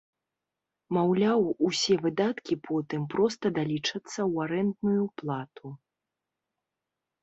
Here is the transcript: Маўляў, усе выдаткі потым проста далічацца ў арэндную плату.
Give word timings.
Маўляў, 0.95 1.41
усе 1.67 1.93
выдаткі 2.07 2.53
потым 2.69 3.01
проста 3.17 3.45
далічацца 3.61 4.05
ў 4.07 4.33
арэндную 4.49 5.01
плату. 5.21 5.67